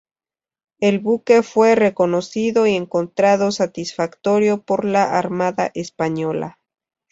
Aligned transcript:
El 0.79 0.97
buque 0.97 1.43
fue 1.43 1.75
reconocido 1.75 2.65
y 2.65 2.75
encontrado 2.75 3.51
satisfactorio 3.51 4.63
por 4.63 4.83
la 4.83 5.15
Armada 5.15 5.69
Española. 5.75 6.57